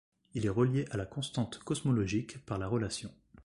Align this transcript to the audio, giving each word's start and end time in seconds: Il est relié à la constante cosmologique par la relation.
Il 0.33 0.47
est 0.47 0.49
relié 0.49 0.87
à 0.89 0.97
la 0.97 1.05
constante 1.05 1.59
cosmologique 1.59 2.43
par 2.47 2.57
la 2.57 2.67
relation. 2.67 3.11